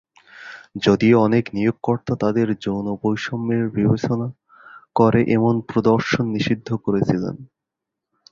[0.83, 4.27] যদিও অনেক নিয়োগকর্তা তাদেরকে যৌন বৈষম্যের বিবেচনা
[4.95, 7.35] করে এমন প্রদর্শন নিষিদ্ধ করেছিলেন।